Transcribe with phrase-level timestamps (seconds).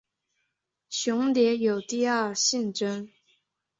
[0.89, 3.07] 雄蝶有第二性征。